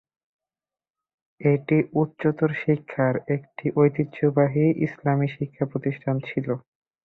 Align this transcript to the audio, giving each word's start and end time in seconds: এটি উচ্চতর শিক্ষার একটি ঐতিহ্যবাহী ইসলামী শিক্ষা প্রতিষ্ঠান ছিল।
এটি 1.41 1.77
উচ্চতর 1.93 2.51
শিক্ষার 2.61 3.15
একটি 3.35 3.65
ঐতিহ্যবাহী 3.75 4.65
ইসলামী 4.85 5.27
শিক্ষা 5.35 5.65
প্রতিষ্ঠান 5.71 6.15
ছিল। 6.27 6.47